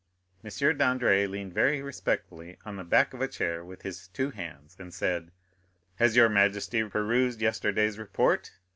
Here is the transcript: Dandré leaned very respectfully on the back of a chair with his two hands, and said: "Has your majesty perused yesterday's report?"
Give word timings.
Dandré 0.43 1.29
leaned 1.29 1.53
very 1.53 1.79
respectfully 1.83 2.57
on 2.65 2.75
the 2.75 2.83
back 2.83 3.13
of 3.13 3.21
a 3.21 3.27
chair 3.27 3.63
with 3.63 3.83
his 3.83 4.07
two 4.07 4.31
hands, 4.31 4.75
and 4.79 4.91
said: 4.91 5.31
"Has 5.97 6.15
your 6.15 6.27
majesty 6.27 6.83
perused 6.85 7.39
yesterday's 7.39 7.99
report?" 7.99 8.49